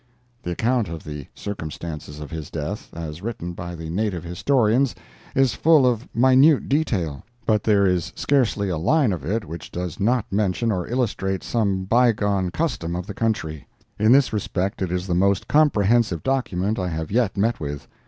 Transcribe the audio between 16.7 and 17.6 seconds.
I have yet met